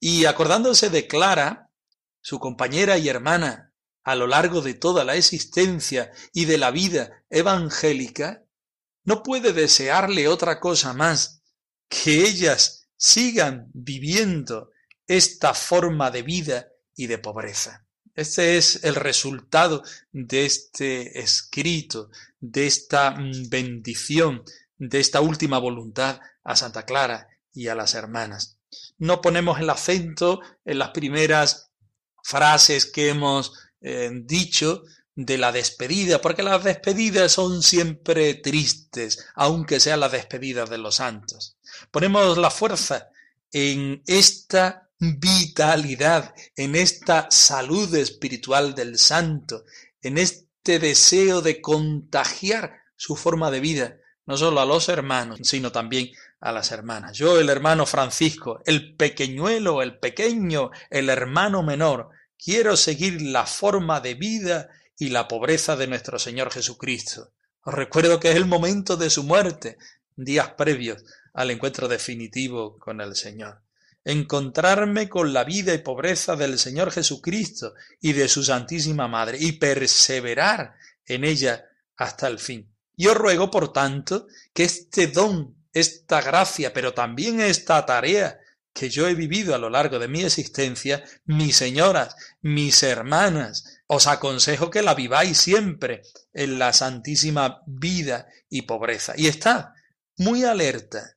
Y 0.00 0.26
acordándose 0.26 0.90
de 0.90 1.06
Clara, 1.06 1.70
su 2.20 2.38
compañera 2.38 2.98
y 2.98 3.08
hermana, 3.08 3.72
a 4.04 4.14
lo 4.14 4.26
largo 4.26 4.62
de 4.62 4.74
toda 4.74 5.04
la 5.04 5.16
existencia 5.16 6.12
y 6.32 6.44
de 6.46 6.58
la 6.58 6.70
vida 6.70 7.24
evangélica, 7.28 8.44
no 9.04 9.22
puede 9.22 9.52
desearle 9.52 10.28
otra 10.28 10.60
cosa 10.60 10.92
más 10.92 11.42
que 11.88 12.26
ellas 12.26 12.88
sigan 12.96 13.70
viviendo 13.72 14.70
esta 15.06 15.54
forma 15.54 16.10
de 16.10 16.22
vida 16.22 16.68
y 16.94 17.06
de 17.06 17.18
pobreza. 17.18 17.86
Este 18.14 18.58
es 18.58 18.82
el 18.84 18.96
resultado 18.96 19.82
de 20.10 20.44
este 20.44 21.20
escrito, 21.20 22.10
de 22.40 22.66
esta 22.66 23.12
mm, 23.12 23.48
bendición, 23.48 24.42
de 24.78 25.00
esta 25.00 25.20
última 25.20 25.58
voluntad 25.58 26.20
a 26.44 26.56
Santa 26.56 26.84
Clara 26.84 27.28
y 27.52 27.68
a 27.68 27.74
las 27.74 27.94
hermanas. 27.94 28.58
No 28.98 29.20
ponemos 29.20 29.60
el 29.60 29.70
acento 29.70 30.40
en 30.64 30.78
las 30.78 30.90
primeras 30.90 31.70
frases 32.22 32.86
que 32.86 33.08
hemos 33.08 33.52
eh, 33.80 34.10
dicho 34.12 34.82
de 35.14 35.36
la 35.36 35.50
despedida, 35.50 36.20
porque 36.20 36.42
las 36.42 36.62
despedidas 36.62 37.32
son 37.32 37.62
siempre 37.62 38.34
tristes, 38.34 39.26
aunque 39.34 39.80
sean 39.80 40.00
las 40.00 40.12
despedidas 40.12 40.70
de 40.70 40.78
los 40.78 40.96
santos. 40.96 41.56
Ponemos 41.90 42.38
la 42.38 42.50
fuerza 42.50 43.08
en 43.50 44.02
esta 44.06 44.88
vitalidad, 45.00 46.34
en 46.54 46.76
esta 46.76 47.28
salud 47.30 47.92
espiritual 47.94 48.74
del 48.74 48.98
santo, 48.98 49.64
en 50.02 50.18
este 50.18 50.78
deseo 50.78 51.40
de 51.40 51.60
contagiar 51.60 52.82
su 52.96 53.16
forma 53.16 53.50
de 53.50 53.60
vida, 53.60 53.96
no 54.28 54.36
solo 54.36 54.60
a 54.60 54.66
los 54.66 54.90
hermanos, 54.90 55.40
sino 55.42 55.72
también 55.72 56.10
a 56.38 56.52
las 56.52 56.70
hermanas. 56.70 57.16
Yo, 57.16 57.40
el 57.40 57.48
hermano 57.48 57.86
Francisco, 57.86 58.60
el 58.66 58.94
pequeñuelo, 58.94 59.80
el 59.80 59.98
pequeño, 59.98 60.70
el 60.90 61.08
hermano 61.08 61.62
menor, 61.62 62.10
quiero 62.38 62.76
seguir 62.76 63.22
la 63.22 63.46
forma 63.46 64.02
de 64.02 64.14
vida 64.14 64.68
y 64.98 65.08
la 65.08 65.26
pobreza 65.28 65.76
de 65.76 65.86
nuestro 65.86 66.18
Señor 66.18 66.52
Jesucristo. 66.52 67.32
Os 67.64 67.72
recuerdo 67.72 68.20
que 68.20 68.28
es 68.28 68.36
el 68.36 68.44
momento 68.44 68.98
de 68.98 69.08
su 69.08 69.24
muerte, 69.24 69.78
días 70.14 70.50
previos 70.58 71.02
al 71.32 71.50
encuentro 71.50 71.88
definitivo 71.88 72.78
con 72.78 73.00
el 73.00 73.16
Señor. 73.16 73.62
Encontrarme 74.04 75.08
con 75.08 75.32
la 75.32 75.44
vida 75.44 75.72
y 75.72 75.78
pobreza 75.78 76.36
del 76.36 76.58
Señor 76.58 76.90
Jesucristo 76.90 77.72
y 78.02 78.12
de 78.12 78.28
su 78.28 78.44
Santísima 78.44 79.08
Madre 79.08 79.38
y 79.40 79.52
perseverar 79.52 80.74
en 81.06 81.24
ella 81.24 81.64
hasta 81.96 82.28
el 82.28 82.38
fin. 82.38 82.70
Yo 82.98 83.14
ruego, 83.14 83.50
por 83.50 83.72
tanto, 83.72 84.26
que 84.52 84.64
este 84.64 85.06
don, 85.06 85.56
esta 85.72 86.20
gracia, 86.20 86.74
pero 86.74 86.92
también 86.92 87.40
esta 87.40 87.86
tarea 87.86 88.38
que 88.74 88.90
yo 88.90 89.08
he 89.08 89.14
vivido 89.14 89.54
a 89.54 89.58
lo 89.58 89.70
largo 89.70 89.98
de 89.98 90.08
mi 90.08 90.22
existencia, 90.22 91.04
mis 91.24 91.56
señoras, 91.56 92.16
mis 92.42 92.82
hermanas, 92.82 93.82
os 93.86 94.08
aconsejo 94.08 94.70
que 94.70 94.82
la 94.82 94.94
viváis 94.94 95.38
siempre 95.38 96.02
en 96.32 96.58
la 96.58 96.72
santísima 96.72 97.62
vida 97.66 98.26
y 98.48 98.62
pobreza. 98.62 99.14
Y 99.16 99.28
está 99.28 99.74
muy 100.16 100.44
alerta, 100.44 101.16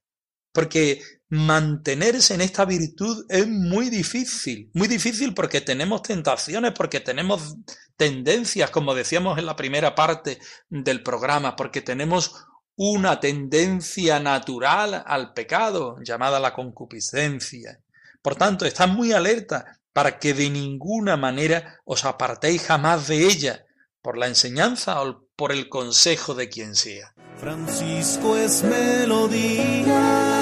porque 0.53 1.01
mantenerse 1.31 2.33
en 2.33 2.41
esta 2.41 2.65
virtud 2.65 3.25
es 3.29 3.47
muy 3.47 3.89
difícil, 3.89 4.69
muy 4.73 4.89
difícil 4.89 5.33
porque 5.33 5.61
tenemos 5.61 6.03
tentaciones, 6.03 6.73
porque 6.73 6.99
tenemos 6.99 7.55
tendencias, 7.95 8.69
como 8.69 8.93
decíamos 8.93 9.39
en 9.39 9.45
la 9.45 9.55
primera 9.55 9.95
parte 9.95 10.39
del 10.69 11.01
programa, 11.01 11.55
porque 11.55 11.81
tenemos 11.81 12.35
una 12.75 13.21
tendencia 13.21 14.19
natural 14.19 15.03
al 15.05 15.31
pecado 15.33 15.95
llamada 16.03 16.37
la 16.39 16.53
concupiscencia. 16.53 17.79
Por 18.21 18.35
tanto, 18.35 18.65
estad 18.65 18.89
muy 18.89 19.13
alerta 19.13 19.79
para 19.93 20.19
que 20.19 20.33
de 20.33 20.49
ninguna 20.49 21.15
manera 21.15 21.79
os 21.85 22.03
apartéis 22.03 22.63
jamás 22.63 23.07
de 23.07 23.25
ella, 23.25 23.65
por 24.01 24.17
la 24.17 24.27
enseñanza 24.27 25.01
o 25.01 25.27
por 25.37 25.53
el 25.53 25.69
consejo 25.69 26.33
de 26.33 26.49
quien 26.49 26.75
sea. 26.75 27.13
Francisco 27.37 28.35
es 28.35 28.63
melodía, 28.63 30.40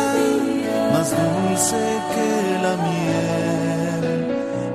más 0.91 1.09
dulce 1.11 1.81
que 2.13 2.29
la 2.65 2.75
miel, 2.87 4.05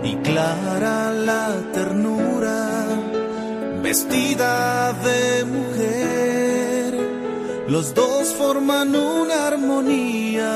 y 0.04 0.16
clara 0.16 1.12
la 1.12 1.48
ternura, 1.72 2.58
vestida 3.82 4.92
de 4.92 5.44
mujer 5.44 6.14
los 7.68 7.94
dos 7.94 8.28
forman 8.34 8.94
una 8.94 9.46
armonía 9.48 10.52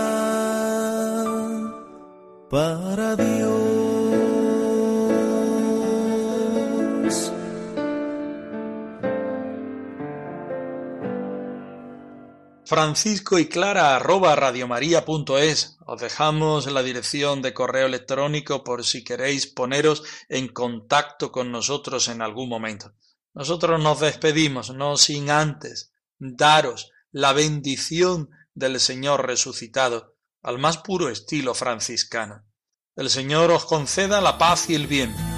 para 2.50 3.16
Dios. 3.16 3.87
Francisco 12.68 13.38
y 13.38 13.48
Clara 13.48 13.96
arroba 13.96 14.36
radiomaria.es. 14.36 15.78
Os 15.86 16.00
dejamos 16.02 16.70
la 16.70 16.82
dirección 16.82 17.40
de 17.40 17.54
correo 17.54 17.86
electrónico 17.86 18.62
por 18.62 18.84
si 18.84 19.02
queréis 19.02 19.46
poneros 19.46 20.02
en 20.28 20.48
contacto 20.48 21.32
con 21.32 21.50
nosotros 21.50 22.08
en 22.08 22.20
algún 22.20 22.50
momento. 22.50 22.92
Nosotros 23.32 23.82
nos 23.82 24.00
despedimos, 24.00 24.68
no 24.68 24.98
sin 24.98 25.30
antes 25.30 25.92
daros 26.18 26.90
la 27.10 27.32
bendición 27.32 28.28
del 28.52 28.78
Señor 28.80 29.26
resucitado, 29.26 30.16
al 30.42 30.58
más 30.58 30.76
puro 30.76 31.08
estilo 31.08 31.54
franciscano. 31.54 32.44
El 32.96 33.08
Señor 33.08 33.50
os 33.50 33.64
conceda 33.64 34.20
la 34.20 34.36
paz 34.36 34.68
y 34.68 34.74
el 34.74 34.86
bien. 34.86 35.37